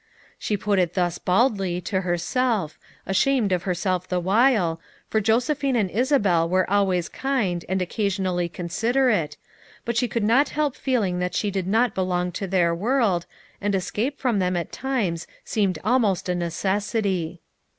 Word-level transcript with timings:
She 0.39 0.57
put 0.57 0.79
it 0.79 0.95
thus 0.95 1.19
baldly, 1.19 1.79
to 1.81 2.01
herself, 2.01 2.79
ashamed 3.05 3.51
of 3.51 3.61
her 3.69 3.75
self 3.75 4.07
the 4.07 4.19
while, 4.19 4.81
for 5.07 5.21
Josephine 5.21 5.75
and 5.75 5.91
Isabel 5.91 6.49
were 6.49 6.67
al 6.71 6.87
ways 6.87 7.07
kind 7.07 7.63
and 7.69 7.83
occasionally 7.83 8.49
considerate, 8.49 9.37
but 9.85 9.95
she 9.95 10.07
could 10.07 10.23
not 10.23 10.49
help 10.57 10.75
feeling 10.75 11.19
that 11.19 11.35
she 11.35 11.51
did 11.51 11.67
not 11.67 11.93
belong 11.93 12.31
to 12.31 12.47
their 12.47 12.73
world, 12.73 13.27
and 13.61 13.75
escape 13.75 14.17
from 14.17 14.39
them 14.39 14.57
at 14.57 14.71
times 14.71 15.27
seemed 15.45 15.77
almost 15.83 16.27
a 16.27 16.33
necessity. 16.33 17.39